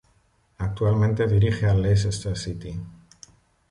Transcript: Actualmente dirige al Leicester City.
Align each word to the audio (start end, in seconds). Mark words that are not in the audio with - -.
Actualmente 0.57 1.27
dirige 1.27 1.67
al 1.67 1.83
Leicester 1.83 2.35
City. 2.35 2.75